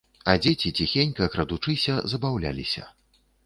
[0.31, 2.83] А дзеці ціхенька, крадучыся, забаўляліся.